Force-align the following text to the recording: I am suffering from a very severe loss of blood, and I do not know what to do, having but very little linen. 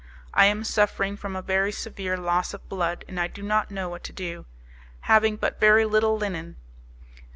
I 0.33 0.45
am 0.47 0.63
suffering 0.63 1.15
from 1.15 1.35
a 1.35 1.43
very 1.43 1.71
severe 1.71 2.17
loss 2.17 2.55
of 2.55 2.67
blood, 2.67 3.05
and 3.07 3.19
I 3.19 3.27
do 3.27 3.43
not 3.43 3.69
know 3.69 3.87
what 3.87 4.03
to 4.05 4.11
do, 4.11 4.47
having 5.01 5.35
but 5.35 5.59
very 5.59 5.85
little 5.85 6.17
linen. 6.17 6.55